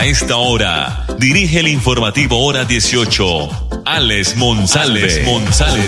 A 0.00 0.06
esta 0.06 0.38
hora, 0.38 1.04
dirige 1.18 1.60
el 1.60 1.68
informativo 1.68 2.42
Hora 2.42 2.64
18, 2.64 3.82
Alex 3.84 4.34
Monsalve. 4.34 5.02
Alex 5.02 5.26
Monsalve. 5.26 5.82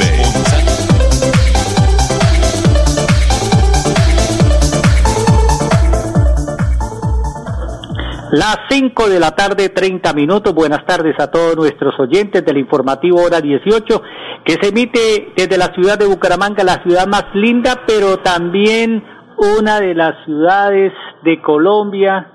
Las 8.33 8.59
5 8.69 9.09
de 9.09 9.19
la 9.19 9.30
tarde, 9.30 9.71
30 9.71 10.13
minutos. 10.13 10.52
Buenas 10.52 10.85
tardes 10.85 11.19
a 11.19 11.30
todos 11.30 11.57
nuestros 11.57 11.99
oyentes 11.99 12.45
del 12.45 12.59
informativo 12.59 13.23
Hora 13.23 13.41
18, 13.41 14.02
que 14.45 14.59
se 14.60 14.69
emite 14.69 15.33
desde 15.35 15.57
la 15.57 15.73
ciudad 15.73 15.99
de 15.99 16.05
Bucaramanga, 16.05 16.63
la 16.65 16.83
ciudad 16.83 17.07
más 17.07 17.24
linda, 17.33 17.85
pero 17.87 18.19
también 18.19 19.02
una 19.38 19.80
de 19.80 19.95
las 19.95 20.23
ciudades 20.27 20.93
de 21.24 21.41
Colombia. 21.41 22.32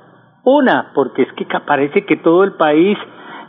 Una, 0.49 0.91
porque 0.93 1.23
es 1.23 1.33
que 1.33 1.45
parece 1.65 2.05
que 2.05 2.15
todo 2.15 2.45
el 2.45 2.53
país 2.53 2.97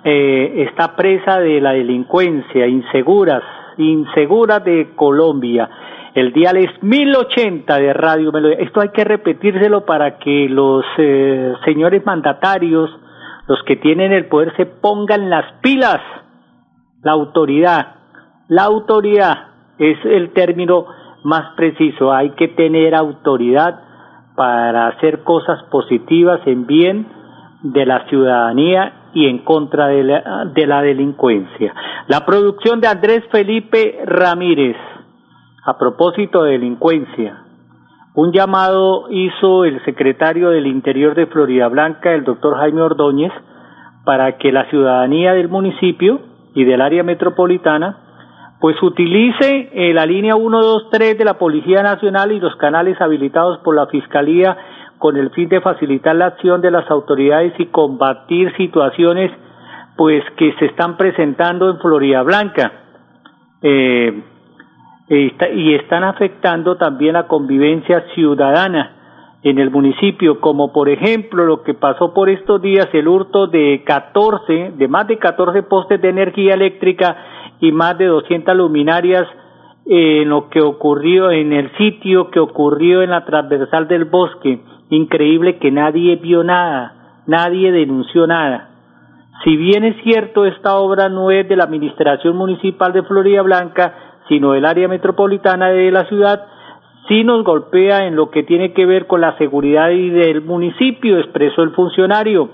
eh, 0.03 0.65
está 0.69 0.97
presa 0.97 1.39
de 1.39 1.61
la 1.61 1.71
delincuencia, 1.71 2.67
inseguras, 2.67 3.45
inseguras 3.77 4.65
de 4.65 4.97
Colombia. 4.97 5.71
El 6.17 6.33
dial 6.33 6.57
es 6.57 6.83
1080 6.83 7.79
de 7.79 7.93
Radio 7.93 8.33
Melodía. 8.33 8.59
Esto 8.59 8.81
hay 8.81 8.89
que 8.89 9.05
repetírselo 9.05 9.87
para 9.87 10.19
que 10.19 10.49
los 10.49 10.85
eh, 10.99 11.53
señores 11.65 12.05
mandatarios, 12.05 12.91
los 13.47 13.63
que 13.63 13.77
tienen 13.77 14.11
el 14.11 14.27
poder, 14.27 14.57
se 14.57 14.67
pongan 14.67 15.31
las 15.31 15.45
pilas. 15.63 16.01
La 17.05 17.13
autoridad. 17.13 17.95
La 18.49 18.65
autoridad 18.65 19.51
es 19.79 20.05
el 20.05 20.33
término 20.33 20.87
más 21.23 21.55
preciso. 21.55 22.13
Hay 22.13 22.31
que 22.31 22.49
tener 22.49 22.97
autoridad 22.97 23.88
para 24.39 24.87
hacer 24.87 25.25
cosas 25.25 25.61
positivas 25.65 26.41
en 26.47 26.65
bien 26.65 27.09
de 27.65 27.85
la 27.85 28.07
ciudadanía 28.07 29.11
y 29.13 29.27
en 29.27 29.39
contra 29.39 29.89
de 29.89 30.05
la, 30.05 30.45
de 30.55 30.65
la 30.65 30.81
delincuencia. 30.81 31.75
La 32.07 32.25
producción 32.25 32.81
de 32.81 32.87
Andrés 32.87 33.25
Felipe 33.33 33.99
Ramírez. 34.07 34.77
A 35.65 35.77
propósito 35.77 36.45
de 36.45 36.53
delincuencia, 36.53 37.43
un 38.15 38.33
llamado 38.33 39.07
hizo 39.11 39.65
el 39.65 39.85
secretario 39.85 40.51
del 40.51 40.69
Interior 40.69 41.17
de 41.17 41.27
Florida 41.27 41.67
Blanca, 41.67 42.15
el 42.15 42.23
doctor 42.23 42.59
Jaime 42.59 42.81
Ordóñez, 42.81 43.33
para 44.05 44.39
que 44.39 44.53
la 44.53 44.71
ciudadanía 44.71 45.33
del 45.33 45.49
municipio 45.49 46.21
y 46.55 46.63
del 46.63 46.81
área 46.81 47.03
metropolitana 47.03 48.08
pues 48.61 48.81
utilice 48.83 49.71
eh, 49.73 49.95
la 49.95 50.05
línea 50.05 50.35
123 50.35 51.17
de 51.17 51.25
la 51.25 51.35
Policía 51.39 51.83
Nacional 51.83 52.33
y 52.33 52.41
los 52.41 52.57
canales 52.57 53.01
habilitados 53.01 53.59
por 53.59 53.77
la 53.77 53.87
Fiscalía 53.87 54.57
con 54.99 55.17
el 55.17 55.31
fin 55.31 55.49
de 55.49 55.61
facilitar 55.61 56.17
la 56.17 56.27
acción 56.27 56.61
de 56.61 56.73
las 56.73 56.91
autoridades 56.91 57.53
y 57.59 57.67
combatir 57.67 58.55
situaciones 58.57 59.31
pues 59.97 60.25
que 60.37 60.55
se 60.59 60.67
están 60.67 60.97
presentando 60.97 61.71
en 61.71 61.79
Florida 61.79 62.23
Blanca. 62.23 62.73
Eh, 63.63 64.23
y 65.09 65.75
están 65.75 66.05
afectando 66.05 66.77
también 66.77 67.15
la 67.15 67.27
convivencia 67.27 68.05
ciudadana 68.15 68.99
en 69.43 69.59
el 69.59 69.71
municipio, 69.71 70.41
como 70.41 70.73
por 70.73 70.89
ejemplo 70.89 71.47
lo 71.47 71.63
que 71.63 71.75
pasó 71.75 72.13
por 72.13 72.29
estos 72.29 72.61
días, 72.61 72.89
el 72.93 73.09
hurto 73.09 73.47
de 73.47 73.83
14, 73.87 74.73
de 74.77 74.89
más 74.89 75.07
de 75.07 75.19
14 75.19 75.63
postes 75.63 76.03
de 76.03 76.09
energía 76.11 76.55
eléctrica 76.55 77.17
y 77.61 77.73
más 77.73 77.99
de 77.99 78.07
200 78.07 78.57
luminarias 78.57 79.27
en 79.87 80.29
lo 80.29 80.51
que 80.51 80.61
ocurrió 80.61 81.31
en 81.31 81.53
el 81.53 81.71
sitio 81.77 82.31
que 82.31 82.41
ocurrió 82.41 83.03
en 83.03 83.11
la 83.11 83.25
transversal 83.25 83.89
del 83.89 84.05
bosque. 84.05 84.61
Increíble 84.91 85.59
que 85.59 85.71
nadie 85.71 86.17
vio 86.17 86.45
nada, 86.45 87.23
nadie 87.27 87.73
denunció 87.73 88.27
nada. 88.27 88.69
Si 89.45 89.57
bien 89.57 89.85
es 89.85 89.97
cierto, 90.03 90.45
esta 90.45 90.77
obra 90.77 91.09
no 91.09 91.31
es 91.31 91.49
de 91.49 91.57
la 91.57 91.65
Administración 91.65 92.37
Municipal 92.37 92.93
de 92.93 93.03
Florida 93.05 93.43
Blanca, 93.43 93.95
sino 94.29 94.55
el 94.55 94.65
área 94.65 94.89
metropolitana 94.89 95.69
de 95.69 95.91
la 95.91 96.05
ciudad, 96.07 96.47
sí 97.07 97.25
nos 97.25 97.45
golpea 97.45 98.07
en 98.07 98.17
lo 98.17 98.31
que 98.31 98.43
tiene 98.43 98.73
que 98.73 98.85
ver 98.85 99.07
con 99.07 99.21
la 99.21 99.39
seguridad 99.39 99.91
y 99.91 100.11
del 100.11 100.43
municipio, 100.43 101.19
expresó 101.19 101.63
el 101.63 101.71
funcionario, 101.71 102.51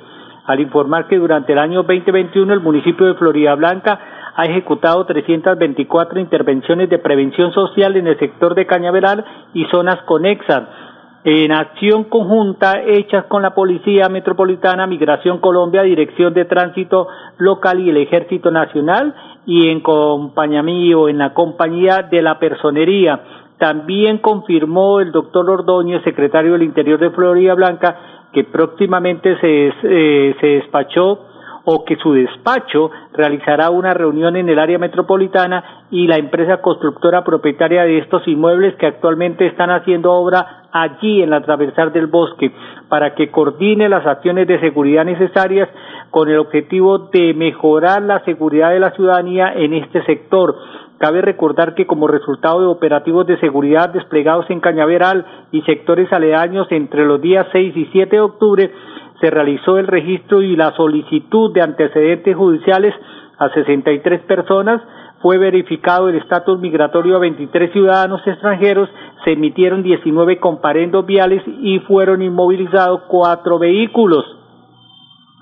al 0.46 0.60
informar 0.60 1.08
que 1.08 1.18
durante 1.18 1.52
el 1.52 1.58
año 1.58 1.82
2021 1.82 2.52
el 2.52 2.60
municipio 2.60 3.06
de 3.06 3.14
Florida 3.14 3.54
Blanca 3.54 3.98
ha 4.36 4.44
ejecutado 4.46 5.04
324 5.06 6.18
intervenciones 6.18 6.90
de 6.90 6.98
prevención 6.98 7.52
social 7.52 7.96
en 7.96 8.06
el 8.08 8.18
sector 8.18 8.54
de 8.54 8.66
Cañaveral 8.66 9.24
y 9.54 9.64
zonas 9.66 10.02
conexas, 10.02 10.64
en 11.24 11.52
acción 11.52 12.04
conjunta 12.04 12.82
hechas 12.82 13.24
con 13.26 13.40
la 13.40 13.54
Policía 13.54 14.10
Metropolitana, 14.10 14.86
Migración 14.86 15.38
Colombia, 15.38 15.82
Dirección 15.82 16.34
de 16.34 16.44
Tránsito 16.44 17.08
Local 17.38 17.80
y 17.80 17.88
el 17.88 17.96
Ejército 17.96 18.50
Nacional 18.50 19.14
y 19.46 19.68
en 19.70 19.80
compañía 19.80 20.60
en 20.60 21.18
la 21.18 21.32
compañía 21.32 22.02
de 22.10 22.20
la 22.20 22.38
personería. 22.38 23.22
También 23.58 24.18
confirmó 24.18 25.00
el 25.00 25.12
doctor 25.12 25.48
Ordóñez, 25.48 26.02
secretario 26.02 26.52
del 26.52 26.62
Interior 26.64 26.98
de 27.00 27.10
Florida 27.10 27.54
Blanca, 27.54 27.96
que 28.32 28.44
próximamente 28.44 29.38
se, 29.40 29.72
eh, 29.82 30.36
se 30.38 30.46
despachó 30.46 31.20
o 31.64 31.84
que 31.84 31.96
su 31.96 32.12
despacho 32.12 32.90
realizará 33.12 33.70
una 33.70 33.94
reunión 33.94 34.36
en 34.36 34.48
el 34.48 34.58
área 34.58 34.78
metropolitana 34.78 35.84
y 35.90 36.06
la 36.06 36.16
empresa 36.16 36.60
constructora 36.60 37.24
propietaria 37.24 37.84
de 37.84 37.98
estos 37.98 38.26
inmuebles 38.28 38.74
que 38.76 38.86
actualmente 38.86 39.46
están 39.46 39.70
haciendo 39.70 40.12
obra 40.12 40.64
allí 40.72 41.22
en 41.22 41.30
la 41.30 41.36
atravesar 41.36 41.92
del 41.92 42.08
bosque 42.08 42.52
para 42.88 43.14
que 43.14 43.30
coordine 43.30 43.88
las 43.88 44.06
acciones 44.06 44.46
de 44.48 44.60
seguridad 44.60 45.04
necesarias 45.04 45.68
con 46.10 46.28
el 46.28 46.38
objetivo 46.38 46.98
de 47.12 47.32
mejorar 47.34 48.02
la 48.02 48.24
seguridad 48.24 48.70
de 48.70 48.80
la 48.80 48.90
ciudadanía 48.92 49.52
en 49.54 49.74
este 49.74 50.04
sector. 50.04 50.54
Cabe 50.98 51.22
recordar 51.22 51.74
que 51.74 51.86
como 51.86 52.06
resultado 52.06 52.60
de 52.60 52.66
operativos 52.66 53.26
de 53.26 53.38
seguridad 53.38 53.90
desplegados 53.90 54.48
en 54.48 54.60
Cañaveral 54.60 55.26
y 55.50 55.62
sectores 55.62 56.12
aledaños 56.12 56.66
entre 56.70 57.04
los 57.04 57.20
días 57.20 57.46
6 57.52 57.76
y 57.76 57.86
7 57.86 58.16
de 58.16 58.22
octubre, 58.22 58.70
se 59.24 59.30
realizó 59.30 59.78
el 59.78 59.86
registro 59.86 60.42
y 60.42 60.54
la 60.54 60.72
solicitud 60.72 61.50
de 61.54 61.62
antecedentes 61.62 62.36
judiciales 62.36 62.94
a 63.38 63.48
63 63.48 64.20
personas, 64.24 64.82
fue 65.22 65.38
verificado 65.38 66.10
el 66.10 66.16
estatus 66.16 66.60
migratorio 66.60 67.16
a 67.16 67.20
23 67.20 67.72
ciudadanos 67.72 68.20
extranjeros, 68.26 68.90
se 69.24 69.32
emitieron 69.32 69.82
19 69.82 70.38
comparendos 70.40 71.06
viales 71.06 71.42
y 71.46 71.78
fueron 71.80 72.20
inmovilizados 72.20 73.00
cuatro 73.08 73.58
vehículos. 73.58 74.26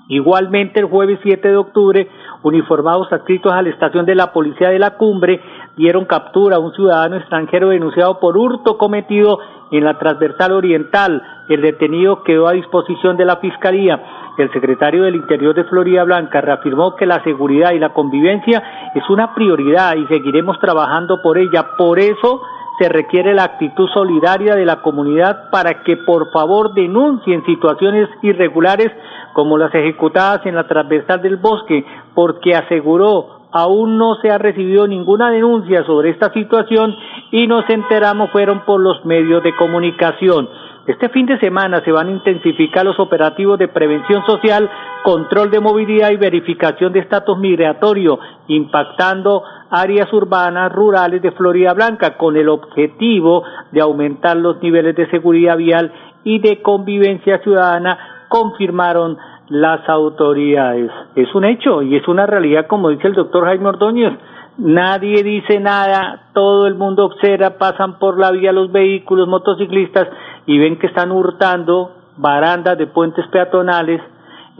Igualmente, 0.07 0.79
el 0.79 0.85
jueves 0.85 1.19
7 1.21 1.45
de 1.45 1.57
octubre, 1.57 2.07
uniformados 2.43 3.11
adscritos 3.11 3.51
a 3.51 3.61
la 3.61 3.69
estación 3.69 4.05
de 4.05 4.15
la 4.15 4.31
Policía 4.31 4.69
de 4.69 4.79
la 4.79 4.91
Cumbre 4.91 5.41
dieron 5.75 6.05
captura 6.05 6.57
a 6.57 6.59
un 6.59 6.73
ciudadano 6.73 7.17
extranjero 7.17 7.69
denunciado 7.69 8.19
por 8.19 8.37
hurto 8.37 8.77
cometido 8.77 9.39
en 9.71 9.83
la 9.83 9.97
transversal 9.97 10.51
oriental. 10.51 11.21
El 11.49 11.61
detenido 11.61 12.23
quedó 12.23 12.47
a 12.47 12.53
disposición 12.53 13.17
de 13.17 13.25
la 13.25 13.37
Fiscalía. 13.37 14.01
El 14.37 14.51
secretario 14.51 15.03
del 15.03 15.15
Interior 15.15 15.55
de 15.55 15.63
Florida 15.65 16.03
Blanca 16.03 16.41
reafirmó 16.41 16.95
que 16.95 17.05
la 17.05 17.23
seguridad 17.23 17.71
y 17.71 17.79
la 17.79 17.93
convivencia 17.93 18.91
es 18.95 19.09
una 19.09 19.33
prioridad 19.33 19.95
y 19.95 20.05
seguiremos 20.07 20.59
trabajando 20.59 21.21
por 21.21 21.37
ella. 21.37 21.71
Por 21.77 21.99
eso 21.99 22.41
se 22.79 22.89
requiere 22.89 23.33
la 23.33 23.43
actitud 23.43 23.87
solidaria 23.93 24.55
de 24.55 24.65
la 24.65 24.81
comunidad 24.81 25.49
para 25.51 25.83
que 25.83 25.97
por 25.97 26.31
favor 26.31 26.73
denuncien 26.73 27.45
situaciones 27.45 28.09
irregulares 28.21 28.91
como 29.33 29.57
las 29.57 29.73
ejecutadas 29.73 30.45
en 30.45 30.55
la 30.55 30.67
transversal 30.67 31.21
del 31.21 31.37
bosque, 31.37 31.85
porque 32.13 32.55
aseguró 32.55 33.42
aún 33.53 33.97
no 33.97 34.15
se 34.15 34.31
ha 34.31 34.37
recibido 34.37 34.87
ninguna 34.87 35.29
denuncia 35.29 35.85
sobre 35.85 36.09
esta 36.09 36.33
situación 36.33 36.95
y 37.31 37.47
nos 37.47 37.69
enteramos 37.69 38.31
fueron 38.31 38.65
por 38.65 38.81
los 38.81 39.05
medios 39.05 39.43
de 39.43 39.55
comunicación. 39.55 40.49
Este 40.85 41.07
fin 41.09 41.25
de 41.25 41.39
semana 41.39 41.81
se 41.85 41.93
van 41.93 42.07
a 42.09 42.11
intensificar 42.11 42.83
los 42.83 42.99
operativos 42.99 43.57
de 43.57 43.69
prevención 43.69 44.25
social, 44.25 44.69
control 45.03 45.49
de 45.49 45.61
movilidad 45.61 46.11
y 46.11 46.17
verificación 46.17 46.91
de 46.91 46.99
estatus 46.99 47.37
migratorio, 47.37 48.19
impactando 48.47 49.43
áreas 49.69 50.11
urbanas, 50.11 50.73
rurales 50.73 51.21
de 51.21 51.31
Florida 51.31 51.73
Blanca, 51.73 52.17
con 52.17 52.35
el 52.35 52.49
objetivo 52.49 53.43
de 53.71 53.79
aumentar 53.79 54.35
los 54.35 54.61
niveles 54.61 54.93
de 54.97 55.09
seguridad 55.09 55.55
vial 55.55 55.93
y 56.25 56.39
de 56.39 56.61
convivencia 56.61 57.37
ciudadana, 57.43 58.25
confirmaron 58.27 59.17
las 59.49 59.87
autoridades. 59.89 60.91
Es 61.15 61.33
un 61.35 61.45
hecho 61.45 61.81
y 61.81 61.95
es 61.95 62.07
una 62.07 62.25
realidad, 62.25 62.67
como 62.67 62.89
dice 62.89 63.07
el 63.07 63.13
doctor 63.13 63.45
Jaime 63.45 63.69
Ordóñez. 63.69 64.13
Nadie 64.57 65.23
dice 65.23 65.59
nada, 65.59 66.27
todo 66.33 66.67
el 66.67 66.75
mundo 66.75 67.05
observa, 67.05 67.57
pasan 67.57 67.97
por 67.97 68.19
la 68.19 68.31
vía 68.31 68.51
los 68.51 68.71
vehículos, 68.71 69.27
motociclistas 69.27 70.07
y 70.45 70.59
ven 70.59 70.77
que 70.77 70.87
están 70.87 71.11
hurtando 71.11 71.91
barandas 72.17 72.77
de 72.77 72.85
puentes 72.85 73.25
peatonales, 73.27 73.99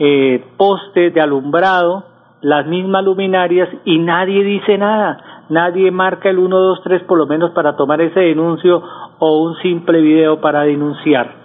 eh, 0.00 0.44
postes 0.56 1.14
de 1.14 1.20
alumbrado, 1.20 2.04
las 2.40 2.66
mismas 2.66 3.04
luminarias 3.04 3.68
y 3.84 3.98
nadie 3.98 4.42
dice 4.42 4.76
nada. 4.76 5.44
Nadie 5.48 5.90
marca 5.90 6.28
el 6.28 6.38
1, 6.38 6.58
2, 6.58 6.80
3 6.82 7.02
por 7.04 7.18
lo 7.18 7.26
menos 7.26 7.52
para 7.52 7.76
tomar 7.76 8.00
ese 8.00 8.18
denuncio 8.18 8.82
o 9.18 9.42
un 9.42 9.54
simple 9.56 10.00
video 10.00 10.40
para 10.40 10.62
denunciar. 10.62 11.43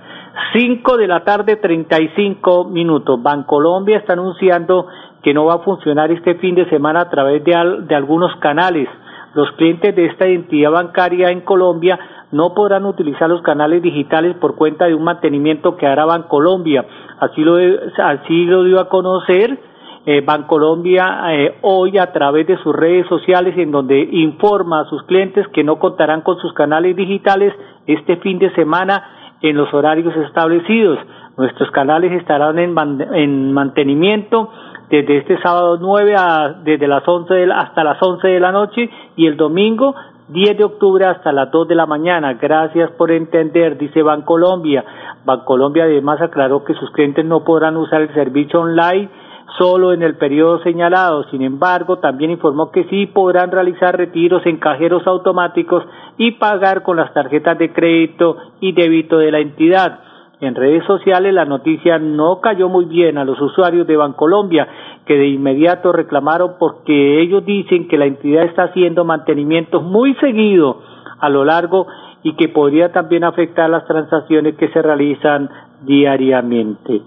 5 0.54 0.98
de 0.98 1.08
la 1.08 1.24
tarde, 1.24 1.58
35 1.58 2.66
minutos. 2.66 3.22
Bancolombia 3.22 3.98
está 3.98 4.14
anunciando 4.14 4.88
que 5.24 5.34
no 5.34 5.46
va 5.46 5.56
a 5.56 5.60
funcionar 5.60 6.12
este 6.12 6.36
fin 6.36 6.56
de 6.56 6.70
semana 6.70 7.02
a 7.02 7.10
través 7.10 7.44
de, 7.44 7.54
de 7.88 7.96
algunos 7.96 8.36
canales. 8.38 8.88
Los 9.36 9.52
clientes 9.54 9.96
de 9.96 10.08
esta 10.08 10.26
entidad 10.26 10.72
bancaria 10.72 11.30
en 11.30 11.42
Colombia 11.42 12.00
no 12.32 12.54
podrán 12.54 12.86
utilizar 12.86 13.30
los 13.30 13.42
canales 13.42 13.82
digitales 13.82 14.36
por 14.38 14.56
cuenta 14.56 14.86
de 14.86 14.96
un 14.96 15.04
mantenimiento 15.04 15.78
que 15.78 15.88
hará 15.88 16.06
Bancolombia. 16.06 16.86
Así 17.20 17.42
lo, 17.42 17.58
así 17.58 18.46
lo 18.46 18.64
dio 18.64 18.80
a 18.80 18.90
conocer 18.90 19.60
eh, 20.06 20.22
Bancolombia 20.22 21.34
eh, 21.34 21.58
hoy 21.62 21.98
a 21.98 22.12
través 22.12 22.48
de 22.48 22.58
sus 22.64 22.76
redes 22.76 23.06
sociales 23.08 23.56
en 23.58 23.72
donde 23.72 24.00
informa 24.00 24.82
a 24.82 24.86
sus 24.86 25.04
clientes 25.04 25.48
que 25.50 25.64
no 25.64 25.78
contarán 25.78 26.22
con 26.22 26.40
sus 26.40 26.54
canales 26.54 26.96
digitales 26.96 27.54
este 27.86 28.18
fin 28.18 28.40
de 28.40 28.50
semana 28.56 29.19
en 29.42 29.56
los 29.56 29.74
horarios 29.74 30.16
establecidos. 30.16 31.00
Nuestros 31.38 31.72
canales 31.72 32.12
estarán 32.14 32.60
en, 32.60 32.76
en 33.14 33.54
mantenimiento 33.54 34.50
desde 34.90 35.18
este 35.18 35.42
sábado 35.42 35.78
9 35.80 36.16
a, 36.18 36.50
desde 36.64 36.88
las 36.88 37.08
11 37.08 37.52
hasta 37.54 37.84
las 37.84 38.02
11 38.02 38.28
de 38.28 38.40
la 38.40 38.52
noche 38.52 38.90
y 39.16 39.28
el 39.28 39.38
domingo 39.38 39.96
10 40.30 40.58
de 40.58 40.64
octubre 40.64 41.06
hasta 41.06 41.32
las 41.32 41.52
2 41.52 41.68
de 41.68 41.76
la 41.76 41.86
mañana. 41.86 42.34
Gracias 42.34 42.92
por 42.92 43.12
entender, 43.12 43.78
dice 43.78 44.02
Bancolombia. 44.02 44.84
Bancolombia 45.26 45.84
además 45.84 46.22
aclaró 46.22 46.64
que 46.64 46.74
sus 46.74 46.92
clientes 46.92 47.26
no 47.26 47.44
podrán 47.44 47.78
usar 47.78 48.02
el 48.02 48.14
servicio 48.14 48.62
online 48.62 49.10
solo 49.57 49.94
en 49.94 50.04
el 50.04 50.16
periodo 50.16 50.62
señalado. 50.63 51.24
Sin 51.31 51.42
embargo, 51.42 51.98
también 52.00 52.31
informó 52.31 52.72
que 52.72 52.86
sí 52.86 53.06
podrán 53.07 53.51
realizar 53.51 53.98
retiros 53.98 54.46
en 54.46 54.57
cajeros 54.57 55.06
automáticos 55.07 55.84
y 56.18 56.31
pagar 56.31 56.84
con 56.84 56.98
las 56.98 57.13
tarjetas 57.13 57.57
de 57.57 57.74
crédito 57.74 58.38
y 58.60 58.74
débito 58.74 59.18
de 59.18 59.31
la 59.31 59.40
entidad. 59.40 60.00
En 60.42 60.56
redes 60.56 60.86
sociales 60.86 61.34
la 61.34 61.44
noticia 61.44 62.00
no 62.00 62.40
cayó 62.40 62.69
muy 62.69 62.86
bien 62.86 63.18
a 63.18 63.25
los 63.25 63.42
usuarios 63.42 63.86
de 63.88 63.98
Bancolombia, 63.98 64.68
que 65.06 65.16
de 65.16 65.28
inmediato 65.28 65.92
reclamaron 65.92 66.54
porque 66.57 67.22
ellos 67.22 67.44
dicen 67.45 67.90
que 67.90 67.98
la 67.98 68.06
entidad 68.06 68.45
está 68.45 68.63
haciendo 68.63 69.04
mantenimientos 69.04 69.84
muy 69.84 70.13
seguido 70.16 70.81
a 71.19 71.28
lo 71.28 71.44
largo 71.44 71.88
y 72.24 72.36
que 72.36 72.48
podría 72.48 72.92
también 72.94 73.25
afectar 73.25 73.69
las 73.69 73.86
transacciones 73.86 74.56
que 74.56 74.69
se 74.69 74.81
realizan 74.81 75.50
diariamente. 75.81 77.02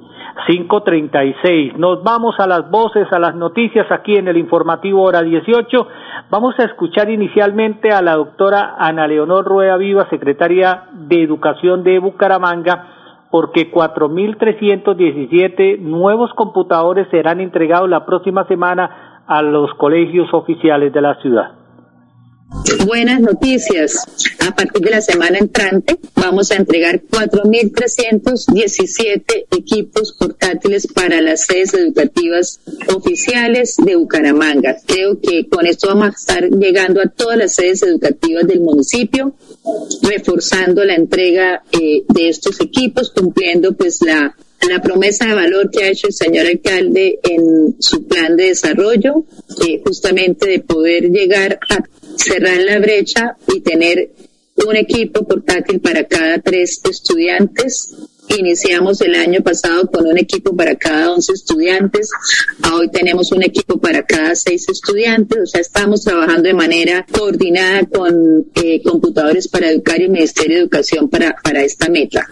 536. 0.46 1.76
Nos 1.76 2.02
vamos 2.02 2.36
a 2.38 2.46
las 2.46 2.70
voces, 2.70 3.06
a 3.12 3.18
las 3.18 3.34
noticias 3.34 3.90
aquí 3.90 4.16
en 4.16 4.28
el 4.28 4.36
informativo 4.36 5.02
hora 5.02 5.22
18. 5.22 5.88
Vamos 6.30 6.54
a 6.58 6.64
escuchar 6.64 7.10
inicialmente 7.10 7.90
a 7.90 8.02
la 8.02 8.16
doctora 8.16 8.76
Ana 8.78 9.06
Leonor 9.06 9.44
Rueda 9.44 9.76
Viva, 9.76 10.08
secretaria 10.08 10.84
de 10.92 11.22
Educación 11.22 11.84
de 11.84 11.98
Bucaramanga, 11.98 12.86
porque 13.30 13.70
4.317 13.70 15.78
nuevos 15.78 16.32
computadores 16.34 17.08
serán 17.10 17.40
entregados 17.40 17.88
la 17.88 18.06
próxima 18.06 18.46
semana 18.46 19.24
a 19.26 19.42
los 19.42 19.72
colegios 19.74 20.32
oficiales 20.32 20.92
de 20.92 21.00
la 21.00 21.14
ciudad. 21.16 21.61
Buenas 22.86 23.20
noticias. 23.20 23.96
A 24.40 24.54
partir 24.54 24.82
de 24.82 24.90
la 24.90 25.00
semana 25.00 25.38
entrante 25.38 25.98
vamos 26.14 26.50
a 26.50 26.56
entregar 26.56 27.00
4.317 27.02 29.46
equipos 29.50 30.12
portátiles 30.12 30.86
para 30.86 31.20
las 31.20 31.46
sedes 31.46 31.74
educativas 31.74 32.60
oficiales 32.94 33.74
de 33.76 33.96
Bucaramanga. 33.96 34.76
Creo 34.86 35.20
que 35.20 35.48
con 35.48 35.66
esto 35.66 35.88
vamos 35.88 36.06
a 36.08 36.10
estar 36.10 36.48
llegando 36.50 37.00
a 37.00 37.06
todas 37.06 37.38
las 37.38 37.54
sedes 37.54 37.82
educativas 37.82 38.46
del 38.46 38.60
municipio, 38.60 39.34
reforzando 40.02 40.84
la 40.84 40.94
entrega 40.94 41.64
eh, 41.72 42.04
de 42.08 42.28
estos 42.28 42.60
equipos, 42.60 43.10
cumpliendo 43.10 43.74
pues 43.74 44.00
la 44.02 44.36
la 44.68 44.80
promesa 44.80 45.26
de 45.26 45.34
valor 45.34 45.70
que 45.70 45.84
ha 45.84 45.88
hecho 45.88 46.06
el 46.06 46.12
señor 46.12 46.46
alcalde 46.46 47.18
en 47.22 47.76
su 47.78 48.06
plan 48.06 48.36
de 48.36 48.48
desarrollo, 48.48 49.24
eh, 49.66 49.80
justamente 49.84 50.48
de 50.48 50.60
poder 50.60 51.10
llegar 51.10 51.58
a 51.68 51.82
cerrar 52.16 52.58
la 52.58 52.78
brecha 52.78 53.36
y 53.52 53.60
tener 53.60 54.10
un 54.66 54.76
equipo 54.76 55.24
portátil 55.26 55.80
para 55.80 56.04
cada 56.04 56.38
tres 56.38 56.80
estudiantes. 56.88 57.94
Iniciamos 58.38 59.00
el 59.00 59.14
año 59.14 59.42
pasado 59.42 59.90
con 59.90 60.06
un 60.06 60.16
equipo 60.16 60.56
para 60.56 60.76
cada 60.76 61.12
once 61.12 61.32
estudiantes. 61.32 62.08
Hoy 62.72 62.88
tenemos 62.90 63.32
un 63.32 63.42
equipo 63.42 63.78
para 63.78 64.04
cada 64.04 64.34
seis 64.36 64.66
estudiantes. 64.68 65.38
O 65.42 65.46
sea, 65.46 65.60
estamos 65.60 66.02
trabajando 66.02 66.44
de 66.44 66.54
manera 66.54 67.04
coordinada 67.10 67.84
con 67.86 68.46
eh, 68.54 68.80
computadores 68.82 69.48
para 69.48 69.70
educar 69.70 70.00
y 70.00 70.08
Ministerio 70.08 70.56
de 70.56 70.62
Educación 70.62 71.10
para, 71.10 71.34
para 71.42 71.62
esta 71.62 71.90
meta. 71.90 72.26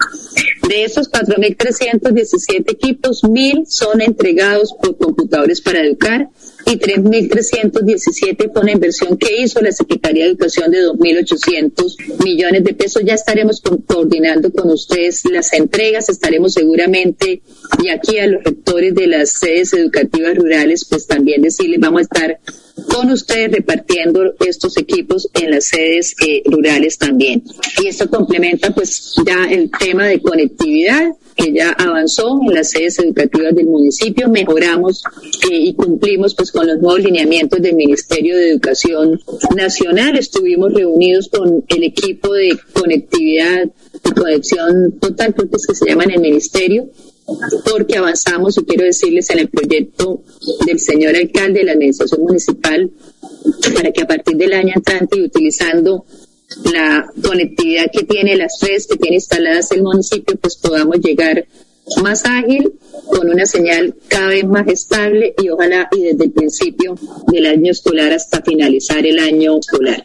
De 0.67 0.85
esos 0.85 1.11
4.317 1.11 2.71
equipos, 2.71 3.23
1.000 3.23 3.65
son 3.67 4.01
entregados 4.01 4.73
por 4.81 4.97
computadores 4.97 5.61
para 5.61 5.81
educar 5.81 6.29
y 6.65 6.77
3.317 6.77 8.51
con 8.51 8.65
la 8.65 8.71
inversión 8.71 9.17
que 9.17 9.41
hizo 9.41 9.61
la 9.61 9.71
Secretaría 9.71 10.25
de 10.25 10.31
Educación 10.31 10.71
de 10.71 10.79
2.800 10.87 12.23
millones 12.23 12.63
de 12.63 12.73
pesos. 12.73 13.03
Ya 13.05 13.15
estaremos 13.15 13.61
coordinando 13.61 14.51
con 14.51 14.69
ustedes 14.71 15.23
las 15.31 15.53
entregas, 15.53 16.09
estaremos 16.09 16.53
seguramente, 16.53 17.41
y 17.83 17.89
aquí 17.89 18.19
a 18.19 18.27
los 18.27 18.43
rectores 18.43 18.93
de 18.95 19.07
las 19.07 19.31
sedes 19.31 19.73
educativas 19.73 20.35
rurales, 20.35 20.85
pues 20.89 21.07
también 21.07 21.41
decirles, 21.41 21.79
vamos 21.79 22.01
a 22.01 22.03
estar 22.03 22.39
con 22.87 23.11
ustedes 23.11 23.51
repartiendo 23.51 24.33
estos 24.45 24.77
equipos 24.77 25.29
en 25.33 25.51
las 25.51 25.65
sedes 25.65 26.15
eh, 26.25 26.41
rurales 26.45 26.97
también. 26.97 27.43
Y 27.81 27.87
esto 27.87 28.09
complementa 28.09 28.73
pues 28.73 29.15
ya 29.25 29.45
el 29.49 29.69
tema 29.71 30.07
de 30.07 30.21
conectividad 30.21 31.11
que 31.35 31.53
ya 31.53 31.71
avanzó 31.71 32.39
en 32.45 32.53
las 32.53 32.71
sedes 32.71 32.99
educativas 32.99 33.55
del 33.55 33.67
municipio, 33.67 34.29
mejoramos 34.29 35.03
eh, 35.49 35.55
y 35.55 35.73
cumplimos 35.73 36.35
pues 36.35 36.51
con 36.51 36.67
los 36.67 36.79
nuevos 36.79 37.03
lineamientos 37.03 37.61
del 37.61 37.75
Ministerio 37.75 38.35
de 38.37 38.51
Educación 38.51 39.19
Nacional. 39.55 40.17
Estuvimos 40.17 40.73
reunidos 40.73 41.29
con 41.29 41.63
el 41.67 41.83
equipo 41.83 42.33
de 42.33 42.57
conectividad 42.73 43.69
y 44.05 44.11
conexión 44.11 44.99
total, 44.99 45.33
creo 45.33 45.49
que 45.49 45.57
es 45.57 45.67
que 45.67 45.75
se 45.75 45.85
llama 45.85 46.03
en 46.05 46.11
el 46.11 46.21
ministerio, 46.21 46.89
porque 47.69 47.97
avanzamos 47.97 48.57
y 48.57 48.65
quiero 48.65 48.85
decirles 48.85 49.29
en 49.29 49.39
el 49.39 49.49
proyecto 49.49 50.23
del 50.65 50.79
señor 50.79 51.15
alcalde 51.15 51.59
de 51.59 51.65
la 51.65 51.71
administración 51.73 52.21
municipal 52.21 52.91
para 53.73 53.91
que 53.91 54.01
a 54.01 54.07
partir 54.07 54.37
del 54.37 54.53
año 54.53 54.73
entrante 54.75 55.19
y 55.19 55.23
utilizando 55.23 56.05
la 56.73 57.07
conectividad 57.23 57.85
que 57.91 58.03
tiene 58.03 58.35
las 58.35 58.59
redes 58.61 58.87
que 58.87 58.97
tiene 58.97 59.15
instaladas 59.15 59.71
el 59.71 59.83
municipio, 59.83 60.35
pues 60.37 60.57
podamos 60.57 60.97
llegar 60.99 61.45
más 62.03 62.25
ágil, 62.25 62.73
con 63.09 63.29
una 63.29 63.45
señal 63.45 63.95
cada 64.07 64.27
vez 64.27 64.45
más 64.45 64.67
estable 64.67 65.33
y 65.41 65.49
ojalá 65.49 65.89
y 65.91 66.03
desde 66.03 66.25
el 66.25 66.31
principio 66.31 66.95
del 67.27 67.45
año 67.45 67.71
escolar 67.71 68.11
hasta 68.13 68.41
finalizar 68.41 69.05
el 69.05 69.19
año 69.19 69.57
escolar. 69.57 70.03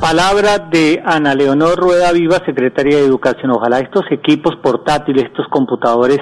Palabra 0.00 0.58
de 0.58 1.00
Ana 1.04 1.34
Leonor 1.34 1.78
Rueda 1.78 2.12
Viva, 2.12 2.42
secretaria 2.44 2.98
de 2.98 3.06
Educación. 3.06 3.50
Ojalá 3.50 3.80
estos 3.80 4.04
equipos 4.10 4.54
portátiles, 4.62 5.24
estos 5.24 5.46
computadores, 5.50 6.18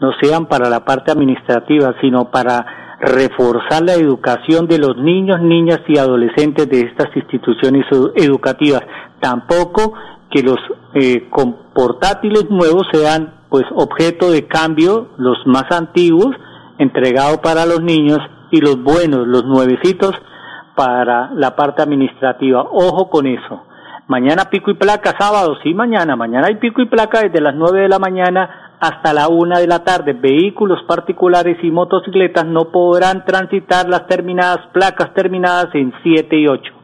no 0.00 0.10
sean 0.20 0.48
para 0.48 0.68
la 0.68 0.84
parte 0.84 1.12
administrativa, 1.12 1.94
sino 2.00 2.30
para 2.30 2.83
reforzar 3.00 3.82
la 3.82 3.94
educación 3.94 4.66
de 4.66 4.78
los 4.78 4.96
niños, 4.96 5.40
niñas 5.40 5.80
y 5.88 5.98
adolescentes 5.98 6.68
de 6.68 6.80
estas 6.80 7.14
instituciones 7.16 7.86
educativas. 8.16 8.82
Tampoco 9.20 9.94
que 10.30 10.42
los 10.42 10.58
eh, 10.94 11.28
portátiles 11.74 12.50
nuevos 12.50 12.86
sean 12.92 13.34
pues 13.48 13.64
objeto 13.74 14.30
de 14.30 14.46
cambio, 14.46 15.08
los 15.16 15.38
más 15.46 15.70
antiguos, 15.70 16.34
entregados 16.78 17.38
para 17.38 17.66
los 17.66 17.80
niños, 17.82 18.18
y 18.54 18.60
los 18.60 18.80
buenos, 18.82 19.26
los 19.26 19.44
nuevecitos, 19.44 20.12
para 20.76 21.30
la 21.34 21.56
parte 21.56 21.82
administrativa. 21.82 22.62
Ojo 22.62 23.10
con 23.10 23.26
eso. 23.26 23.64
Mañana 24.06 24.44
pico 24.50 24.70
y 24.70 24.74
placa, 24.74 25.14
sábado, 25.18 25.56
sí, 25.62 25.74
mañana. 25.74 26.14
Mañana 26.14 26.48
hay 26.48 26.56
pico 26.56 26.80
y 26.82 26.86
placa 26.86 27.22
desde 27.22 27.40
las 27.40 27.54
nueve 27.54 27.80
de 27.80 27.88
la 27.88 27.98
mañana 27.98 28.63
hasta 28.88 29.12
la 29.12 29.28
una 29.28 29.58
de 29.58 29.66
la 29.66 29.84
tarde. 29.84 30.12
Vehículos 30.12 30.80
particulares 30.86 31.58
y 31.62 31.70
motocicletas 31.70 32.44
no 32.46 32.70
podrán 32.70 33.24
transitar 33.24 33.88
las 33.88 34.06
terminadas 34.06 34.66
placas 34.72 35.12
terminadas 35.14 35.74
en 35.74 35.92
7 36.02 36.36
y 36.36 36.46
8. 36.46 36.83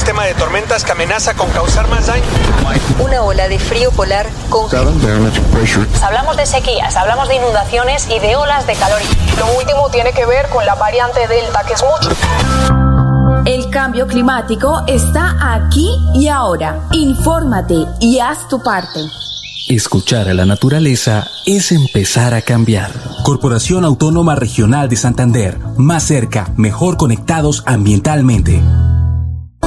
sistema 0.00 0.24
de 0.24 0.32
tormentas 0.32 0.82
que 0.82 0.92
amenaza 0.92 1.34
con 1.34 1.50
causar 1.50 1.86
más 1.88 2.06
daño. 2.06 2.24
Una 3.00 3.22
ola 3.22 3.48
de 3.48 3.58
frío 3.58 3.90
polar 3.90 4.26
con... 4.48 4.64
Hablamos 6.02 6.38
de 6.38 6.46
sequías, 6.46 6.96
hablamos 6.96 7.28
de 7.28 7.34
inundaciones 7.36 8.08
y 8.08 8.18
de 8.18 8.34
olas 8.34 8.66
de 8.66 8.72
calor. 8.76 8.98
Lo 9.38 9.58
último 9.58 9.90
tiene 9.90 10.12
que 10.12 10.24
ver 10.24 10.48
con 10.48 10.64
la 10.64 10.74
variante 10.74 11.28
Delta, 11.28 11.64
que 11.64 11.74
es 11.74 11.84
mucho. 11.84 12.16
El 13.44 13.68
cambio 13.68 14.06
climático 14.06 14.84
está 14.86 15.36
aquí 15.54 15.94
y 16.14 16.28
ahora. 16.28 16.80
Infórmate 16.92 17.84
y 18.00 18.20
haz 18.20 18.48
tu 18.48 18.62
parte. 18.62 19.00
Escuchar 19.68 20.30
a 20.30 20.34
la 20.34 20.46
naturaleza 20.46 21.28
es 21.44 21.72
empezar 21.72 22.32
a 22.32 22.40
cambiar. 22.40 22.90
Corporación 23.22 23.84
Autónoma 23.84 24.34
Regional 24.34 24.88
de 24.88 24.96
Santander. 24.96 25.58
Más 25.76 26.04
cerca, 26.04 26.50
mejor 26.56 26.96
conectados 26.96 27.62
ambientalmente. 27.66 28.62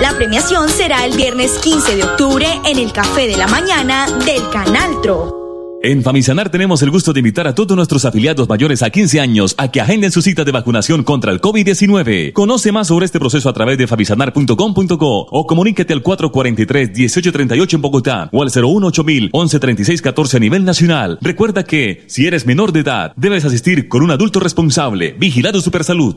La 0.00 0.14
premiación 0.16 0.68
será 0.68 1.04
el 1.04 1.16
viernes 1.16 1.52
15 1.58 1.96
de 1.96 2.04
octubre 2.04 2.46
en 2.66 2.78
el 2.78 2.92
Café 2.92 3.26
de 3.26 3.36
la 3.36 3.46
Mañana 3.46 4.06
del 4.24 4.48
Canal 4.50 5.00
Tro. 5.02 5.40
En 5.82 6.02
Famisanar 6.02 6.50
tenemos 6.50 6.82
el 6.82 6.90
gusto 6.90 7.14
de 7.14 7.20
invitar 7.20 7.46
a 7.46 7.54
todos 7.54 7.74
nuestros 7.74 8.04
afiliados 8.04 8.46
mayores 8.46 8.82
a 8.82 8.90
15 8.90 9.18
años 9.18 9.54
a 9.56 9.70
que 9.70 9.80
agenden 9.80 10.12
su 10.12 10.20
cita 10.20 10.44
de 10.44 10.52
vacunación 10.52 11.04
contra 11.04 11.32
el 11.32 11.40
COVID-19. 11.40 12.34
Conoce 12.34 12.70
más 12.70 12.88
sobre 12.88 13.06
este 13.06 13.18
proceso 13.18 13.48
a 13.48 13.54
través 13.54 13.78
de 13.78 13.86
famisanar.com.co 13.86 15.26
o 15.30 15.46
comuníquete 15.46 15.94
al 15.94 16.02
443-1838 16.02 17.74
en 17.74 17.80
Bogotá 17.80 18.28
o 18.30 18.42
al 18.42 18.50
018 18.50 19.04
1136 19.04 20.02
14 20.02 20.36
a 20.36 20.40
nivel 20.40 20.66
nacional. 20.66 21.18
Recuerda 21.22 21.64
que, 21.64 22.04
si 22.08 22.26
eres 22.26 22.44
menor 22.44 22.72
de 22.72 22.80
edad, 22.80 23.14
debes 23.16 23.46
asistir 23.46 23.88
con 23.88 24.02
un 24.02 24.10
adulto 24.10 24.38
responsable. 24.38 25.14
Vigilado 25.18 25.62
Supersalud. 25.62 26.16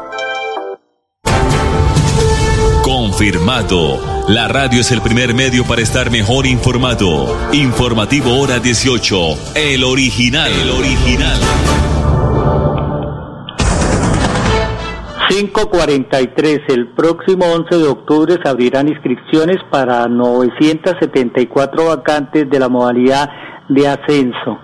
Confirmado. 3.21 3.99
La 4.29 4.47
radio 4.47 4.81
es 4.81 4.91
el 4.91 4.99
primer 4.99 5.35
medio 5.35 5.63
para 5.63 5.83
estar 5.83 6.09
mejor 6.09 6.47
informado. 6.47 7.27
Informativo 7.53 8.39
Hora 8.39 8.57
18. 8.57 9.15
El 9.55 9.83
original. 9.83 10.49
El 10.49 10.71
original. 10.71 11.37
543. 15.29 16.61
El 16.69 16.87
próximo 16.95 17.45
11 17.45 17.77
de 17.77 17.87
octubre 17.89 18.37
se 18.41 18.49
abrirán 18.49 18.87
inscripciones 18.87 19.57
para 19.69 20.07
974 20.07 21.89
vacantes 21.89 22.49
de 22.49 22.59
la 22.59 22.69
modalidad 22.69 23.29
de 23.69 23.87
ascenso. 23.87 24.57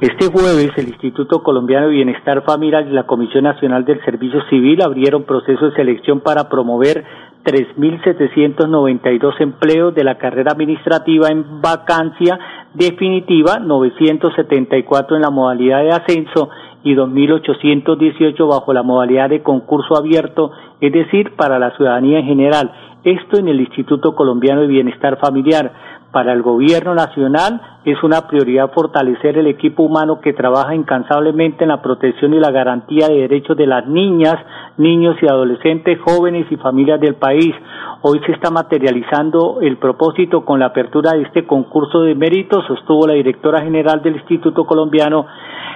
Este 0.00 0.28
jueves, 0.28 0.70
el 0.78 0.88
Instituto 0.88 1.42
Colombiano 1.42 1.88
de 1.88 1.96
Bienestar 1.96 2.42
Familiar 2.46 2.86
y 2.86 2.92
la 2.92 3.06
Comisión 3.06 3.44
Nacional 3.44 3.84
del 3.84 4.02
Servicio 4.02 4.40
Civil 4.48 4.80
abrieron 4.80 5.24
proceso 5.24 5.66
de 5.66 5.76
selección 5.76 6.20
para 6.20 6.48
promover 6.48 7.04
3.792 7.44 9.40
empleos 9.40 9.94
de 9.94 10.04
la 10.04 10.18
carrera 10.18 10.52
administrativa 10.52 11.28
en 11.28 11.60
vacancia 11.62 12.38
definitiva, 12.74 13.58
974 13.58 15.16
en 15.16 15.22
la 15.22 15.30
modalidad 15.30 15.80
de 15.82 15.90
ascenso 15.90 16.50
y 16.82 16.94
2.818 16.94 18.48
bajo 18.48 18.72
la 18.72 18.82
modalidad 18.82 19.30
de 19.30 19.42
concurso 19.42 19.96
abierto, 19.96 20.52
es 20.80 20.92
decir, 20.92 21.34
para 21.36 21.58
la 21.58 21.74
ciudadanía 21.76 22.20
en 22.20 22.26
general. 22.26 22.72
Esto 23.04 23.38
en 23.38 23.48
el 23.48 23.60
Instituto 23.60 24.14
Colombiano 24.14 24.60
de 24.60 24.66
Bienestar 24.66 25.18
Familiar. 25.18 25.72
Para 26.12 26.32
el 26.32 26.42
Gobierno 26.42 26.92
Nacional 26.92 27.60
es 27.84 28.02
una 28.02 28.26
prioridad 28.26 28.72
fortalecer 28.72 29.38
el 29.38 29.46
equipo 29.46 29.84
humano 29.84 30.20
que 30.20 30.32
trabaja 30.32 30.74
incansablemente 30.74 31.62
en 31.62 31.68
la 31.68 31.82
protección 31.82 32.34
y 32.34 32.40
la 32.40 32.50
garantía 32.50 33.06
de 33.06 33.28
derechos 33.28 33.56
de 33.56 33.68
las 33.68 33.86
niñas, 33.86 34.34
niños 34.76 35.14
y 35.22 35.28
adolescentes, 35.28 36.00
jóvenes 36.00 36.50
y 36.50 36.56
familias 36.56 37.00
del 37.00 37.14
país. 37.14 37.54
Hoy 38.02 38.20
se 38.26 38.32
está 38.32 38.50
materializando 38.50 39.60
el 39.60 39.76
propósito 39.78 40.44
con 40.44 40.58
la 40.58 40.66
apertura 40.66 41.12
de 41.12 41.22
este 41.22 41.46
concurso 41.46 42.00
de 42.00 42.16
méritos, 42.16 42.64
sostuvo 42.66 43.06
la 43.06 43.14
directora 43.14 43.62
general 43.62 44.02
del 44.02 44.16
Instituto 44.16 44.64
Colombiano 44.64 45.26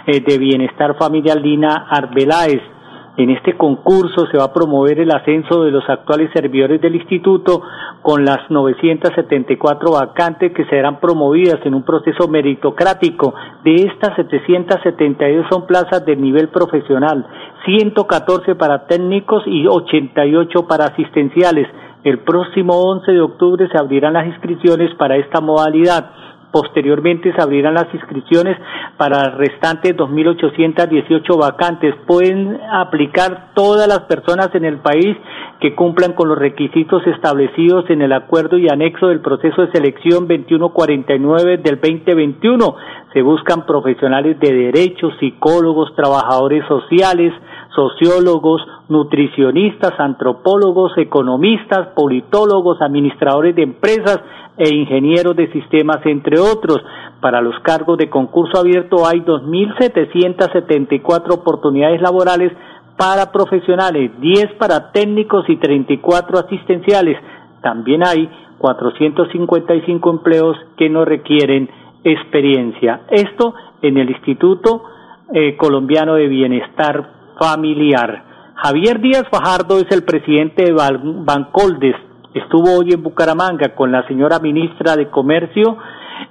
eh, 0.06 0.20
de 0.20 0.36
Bienestar 0.36 0.96
Familiar, 0.98 1.40
Lina 1.40 1.86
Arbeláez. 1.88 2.73
En 3.16 3.30
este 3.30 3.56
concurso 3.56 4.26
se 4.26 4.36
va 4.36 4.44
a 4.44 4.52
promover 4.52 4.98
el 4.98 5.12
ascenso 5.12 5.62
de 5.62 5.70
los 5.70 5.88
actuales 5.88 6.30
servidores 6.34 6.80
del 6.80 6.96
instituto 6.96 7.62
con 8.02 8.24
las 8.24 8.50
974 8.50 9.92
vacantes 9.92 10.52
que 10.52 10.64
serán 10.64 10.98
promovidas 10.98 11.64
en 11.64 11.74
un 11.74 11.84
proceso 11.84 12.26
meritocrático. 12.26 13.32
De 13.62 13.76
estas 13.76 14.16
772 14.16 15.46
son 15.48 15.64
plazas 15.66 16.04
de 16.04 16.16
nivel 16.16 16.48
profesional, 16.48 17.24
114 17.64 18.56
para 18.56 18.86
técnicos 18.86 19.44
y 19.46 19.64
88 19.64 20.66
para 20.66 20.86
asistenciales. 20.86 21.68
El 22.02 22.18
próximo 22.18 22.74
11 22.74 23.12
de 23.12 23.20
octubre 23.20 23.68
se 23.70 23.78
abrirán 23.78 24.14
las 24.14 24.26
inscripciones 24.26 24.92
para 24.96 25.16
esta 25.16 25.40
modalidad. 25.40 26.10
Posteriormente 26.54 27.34
se 27.34 27.42
abrirán 27.42 27.74
las 27.74 27.92
inscripciones 27.92 28.56
para 28.96 29.30
restantes 29.30 29.96
2.818 29.96 31.36
vacantes. 31.36 31.96
Pueden 32.06 32.60
aplicar 32.70 33.50
todas 33.56 33.88
las 33.88 34.02
personas 34.02 34.54
en 34.54 34.64
el 34.64 34.78
país 34.78 35.16
que 35.60 35.74
cumplan 35.74 36.12
con 36.12 36.28
los 36.28 36.38
requisitos 36.38 37.04
establecidos 37.08 37.90
en 37.90 38.02
el 38.02 38.12
acuerdo 38.12 38.56
y 38.56 38.68
anexo 38.68 39.08
del 39.08 39.18
proceso 39.18 39.62
de 39.62 39.72
selección 39.72 40.28
2149 40.28 41.56
del 41.56 41.80
2021. 41.80 42.76
Se 43.12 43.22
buscan 43.22 43.66
profesionales 43.66 44.38
de 44.38 44.52
derecho, 44.52 45.10
psicólogos, 45.18 45.92
trabajadores 45.96 46.64
sociales, 46.68 47.32
sociólogos, 47.74 48.62
nutricionistas, 48.88 49.98
antropólogos, 49.98 50.92
economistas, 50.98 51.88
politólogos, 51.94 52.82
administradores 52.82 53.56
de 53.56 53.62
empresas, 53.62 54.20
e 54.56 54.72
ingenieros 54.74 55.36
de 55.36 55.52
sistemas, 55.52 55.98
entre 56.04 56.38
otros. 56.38 56.82
Para 57.20 57.40
los 57.40 57.58
cargos 57.60 57.96
de 57.98 58.10
concurso 58.10 58.58
abierto 58.58 59.06
hay 59.06 59.20
2.774 59.20 61.34
oportunidades 61.34 62.00
laborales 62.00 62.52
para 62.96 63.30
profesionales, 63.32 64.12
10 64.20 64.52
para 64.58 64.92
técnicos 64.92 65.44
y 65.48 65.56
34 65.56 66.38
asistenciales. 66.38 67.18
También 67.62 68.06
hay 68.06 68.30
455 68.58 70.10
empleos 70.10 70.56
que 70.76 70.88
no 70.88 71.04
requieren 71.04 71.68
experiencia. 72.04 73.00
Esto 73.10 73.54
en 73.82 73.98
el 73.98 74.10
Instituto 74.10 74.84
eh, 75.32 75.56
Colombiano 75.56 76.14
de 76.14 76.28
Bienestar 76.28 77.10
Familiar. 77.40 78.33
Javier 78.64 78.98
Díaz 78.98 79.24
Fajardo 79.30 79.78
es 79.78 79.90
el 79.90 80.04
presidente 80.04 80.64
de 80.64 80.72
Bancoldes, 80.72 81.96
estuvo 82.32 82.78
hoy 82.78 82.94
en 82.94 83.02
Bucaramanga 83.02 83.74
con 83.74 83.92
la 83.92 84.08
señora 84.08 84.38
ministra 84.38 84.96
de 84.96 85.10
Comercio, 85.10 85.76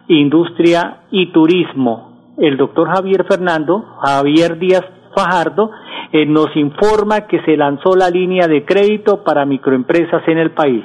Industria 0.07 1.03
y 1.11 1.31
Turismo. 1.31 2.33
El 2.39 2.57
doctor 2.57 2.87
Javier 2.87 3.23
Fernando, 3.27 3.85
Javier 4.01 4.57
Díaz 4.57 4.83
Fajardo, 5.15 5.69
eh, 6.11 6.25
nos 6.25 6.47
informa 6.55 7.27
que 7.27 7.39
se 7.45 7.55
lanzó 7.55 7.95
la 7.95 8.09
línea 8.09 8.47
de 8.47 8.65
crédito 8.65 9.23
para 9.23 9.45
microempresas 9.45 10.23
en 10.27 10.39
el 10.39 10.55
país. 10.55 10.83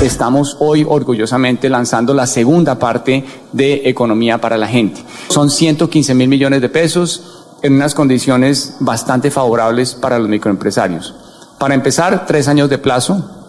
Estamos 0.00 0.56
hoy 0.60 0.86
orgullosamente 0.88 1.68
lanzando 1.68 2.14
la 2.14 2.28
segunda 2.28 2.78
parte 2.78 3.24
de 3.52 3.88
Economía 3.88 4.38
para 4.38 4.56
la 4.56 4.68
Gente. 4.68 5.00
Son 5.30 5.50
115 5.50 6.14
mil 6.14 6.28
millones 6.28 6.60
de 6.60 6.68
pesos 6.68 7.39
en 7.62 7.74
unas 7.74 7.94
condiciones 7.94 8.76
bastante 8.80 9.30
favorables 9.30 9.94
para 9.94 10.18
los 10.18 10.28
microempresarios. 10.28 11.14
Para 11.58 11.74
empezar, 11.74 12.26
tres 12.26 12.48
años 12.48 12.70
de 12.70 12.78
plazo, 12.78 13.40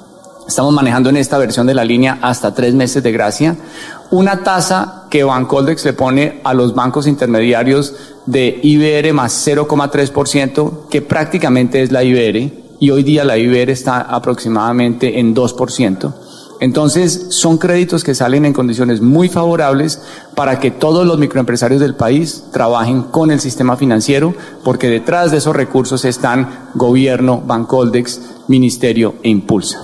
Estamos 0.51 0.73
manejando 0.73 1.09
en 1.09 1.15
esta 1.15 1.37
versión 1.37 1.65
de 1.65 1.73
la 1.73 1.85
línea 1.85 2.19
hasta 2.21 2.53
tres 2.53 2.73
meses 2.73 3.01
de 3.01 3.13
gracia. 3.13 3.55
Una 4.09 4.43
tasa 4.43 5.05
que 5.09 5.23
Bancoldex 5.23 5.85
le 5.85 5.93
pone 5.93 6.41
a 6.43 6.53
los 6.53 6.75
bancos 6.75 7.07
intermediarios 7.07 7.95
de 8.25 8.59
IBR 8.61 9.13
más 9.13 9.47
0,3%, 9.47 10.89
que 10.89 11.01
prácticamente 11.01 11.81
es 11.81 11.93
la 11.93 12.03
IBR, 12.03 12.51
y 12.81 12.89
hoy 12.89 13.03
día 13.03 13.23
la 13.23 13.37
IBR 13.37 13.69
está 13.69 14.01
aproximadamente 14.01 15.19
en 15.19 15.33
2%. 15.33 16.13
Entonces, 16.61 17.25
son 17.29 17.57
créditos 17.57 18.03
que 18.03 18.13
salen 18.13 18.45
en 18.45 18.53
condiciones 18.53 19.01
muy 19.01 19.29
favorables 19.29 19.99
para 20.35 20.59
que 20.59 20.69
todos 20.69 21.07
los 21.07 21.17
microempresarios 21.17 21.81
del 21.81 21.95
país 21.95 22.43
trabajen 22.53 23.01
con 23.01 23.31
el 23.31 23.39
sistema 23.39 23.77
financiero, 23.77 24.35
porque 24.63 24.87
detrás 24.87 25.31
de 25.31 25.37
esos 25.37 25.55
recursos 25.55 26.05
están 26.05 26.69
gobierno, 26.75 27.41
Bancoldex, 27.43 28.21
ministerio 28.47 29.15
e 29.23 29.29
Impulsa. 29.29 29.79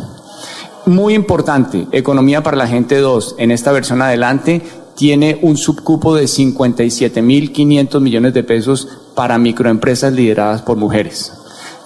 Muy 0.86 1.16
importante, 1.16 1.88
Economía 1.92 2.44
para 2.44 2.56
la 2.56 2.68
Gente 2.68 2.98
2, 2.98 3.38
en 3.40 3.50
esta 3.50 3.72
versión 3.72 4.04
adelante, 4.04 4.62
tiene 4.96 5.40
un 5.42 5.58
subcupo 5.58 6.14
de 6.14 6.26
57.500 6.26 8.00
millones 8.02 8.36
de 8.36 8.44
pesos 8.44 8.88
para 9.16 9.40
microempresas 9.40 10.14
lideradas 10.14 10.62
por 10.62 10.78
mujeres. 10.78 11.34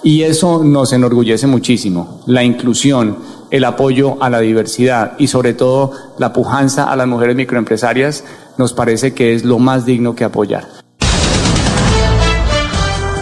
Y 0.02 0.22
eso 0.22 0.62
nos 0.64 0.92
enorgullece 0.92 1.46
muchísimo. 1.46 2.20
La 2.26 2.42
inclusión, 2.42 3.16
el 3.52 3.64
apoyo 3.64 4.20
a 4.20 4.28
la 4.28 4.40
diversidad 4.40 5.12
y 5.18 5.28
sobre 5.28 5.54
todo 5.54 5.92
la 6.18 6.32
pujanza 6.32 6.90
a 6.90 6.96
las 6.96 7.06
mujeres 7.06 7.36
microempresarias 7.36 8.24
nos 8.58 8.72
parece 8.72 9.14
que 9.14 9.34
es 9.34 9.44
lo 9.44 9.60
más 9.60 9.86
digno 9.86 10.16
que 10.16 10.24
apoyar. 10.24 10.64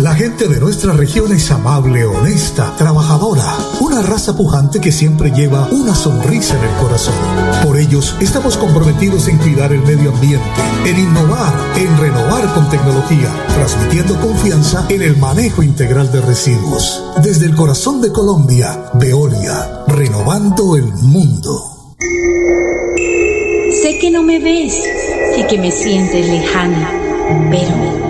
La 0.00 0.14
gente 0.14 0.48
de 0.48 0.58
nuestra 0.58 0.94
región 0.94 1.30
es 1.30 1.50
amable, 1.50 2.06
honesta, 2.06 2.74
trabajadora, 2.78 3.44
una 3.80 4.00
raza 4.00 4.34
pujante 4.34 4.80
que 4.80 4.92
siempre 4.92 5.30
lleva 5.30 5.68
una 5.72 5.94
sonrisa 5.94 6.56
en 6.56 6.64
el 6.64 6.74
corazón. 6.76 7.14
Por 7.62 7.78
ellos 7.78 8.16
estamos 8.18 8.56
comprometidos 8.56 9.28
en 9.28 9.36
cuidar 9.36 9.74
el 9.74 9.82
medio 9.82 10.10
ambiente, 10.10 10.46
en 10.86 10.98
innovar, 11.00 11.52
en 11.76 11.98
renovar 11.98 12.50
con 12.54 12.70
tecnología, 12.70 13.30
transmitiendo 13.48 14.18
confianza 14.18 14.86
en 14.88 15.02
el 15.02 15.18
manejo 15.18 15.62
integral 15.62 16.10
de 16.10 16.22
residuos. 16.22 17.04
Desde 17.22 17.44
el 17.44 17.54
corazón 17.54 18.00
de 18.00 18.10
Colombia, 18.10 18.90
Veolia, 18.94 19.84
renovando 19.86 20.76
el 20.76 20.86
mundo. 20.94 21.94
Sé 23.82 23.98
que 24.00 24.10
no 24.10 24.22
me 24.22 24.38
ves 24.38 24.82
y 25.36 25.46
que 25.46 25.58
me 25.58 25.70
sientes 25.70 26.26
lejana, 26.26 26.90
pero 27.50 28.09